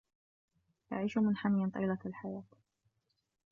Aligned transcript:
يعيش 0.91 1.17
منحنياً 1.17 1.71
طيلة 1.73 1.99
الحياة 2.05 2.43